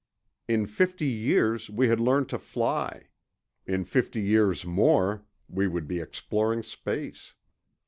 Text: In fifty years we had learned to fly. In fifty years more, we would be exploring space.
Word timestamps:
In 0.47 0.65
fifty 0.65 1.05
years 1.05 1.69
we 1.69 1.87
had 1.87 1.99
learned 1.99 2.27
to 2.29 2.39
fly. 2.39 3.09
In 3.67 3.85
fifty 3.85 4.19
years 4.19 4.65
more, 4.65 5.21
we 5.47 5.67
would 5.67 5.87
be 5.87 5.99
exploring 5.99 6.63
space. 6.63 7.35